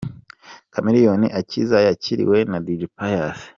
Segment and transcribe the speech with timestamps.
[0.73, 3.39] Chameleone akiza yakiriwe na Dj Pius.